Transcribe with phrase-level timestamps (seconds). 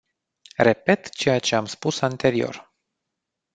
[0.57, 2.73] Repet ceea ce am spus anterior.